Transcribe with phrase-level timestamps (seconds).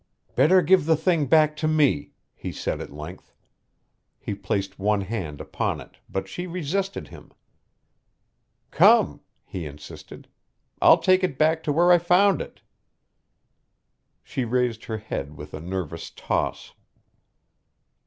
[0.35, 3.35] "Better give the thing back to me," he said at length.
[4.19, 7.31] He placed one hand upon it but she resisted him.
[8.71, 10.27] "Come," he insisted,
[10.81, 12.61] "I'll take it back to where I found it."
[14.23, 16.73] She raised her head with a nervous toss.